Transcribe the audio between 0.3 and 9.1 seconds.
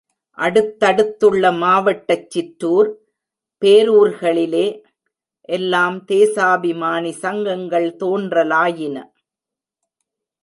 அடுத்தடுத்துள்ள மாவட்டச் சிற்றுர், பேரூர்களிலே எல்லாம் தேசாபிமானி சங்கங்கள் தோன்றலாயின.